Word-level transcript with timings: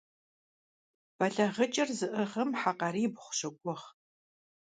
БэлагъыкӀыр 1.17 1.89
зыӀыгъым 1.97 2.49
хьэ 2.59 2.71
къарибгъу 2.79 3.29
щогугъ. 3.37 3.83